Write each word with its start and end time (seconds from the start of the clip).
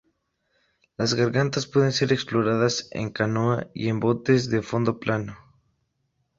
Las 0.97 1.13
gargantas 1.13 1.67
pueden 1.67 1.91
ser 1.91 2.11
exploradas 2.11 2.87
en 2.89 3.11
canoa 3.11 3.67
y 3.75 3.87
en 3.89 3.99
botes 3.99 4.49
de 4.49 4.63
fondo 4.63 4.99
plano. 4.99 5.37